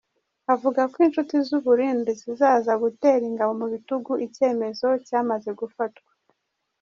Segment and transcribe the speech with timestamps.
[0.53, 6.09] Avuga ko inshuti z’u Burundi zizaza gutera ingabo mu bitugu icyemezo cyamaze gufatwa.